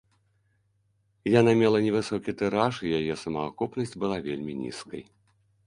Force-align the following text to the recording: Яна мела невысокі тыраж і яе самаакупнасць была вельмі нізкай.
Яна 1.39 1.51
мела 1.59 1.77
невысокі 1.89 2.35
тыраж 2.41 2.73
і 2.81 2.95
яе 3.03 3.13
самаакупнасць 3.27 3.97
была 4.05 4.17
вельмі 4.27 4.53
нізкай. 4.67 5.09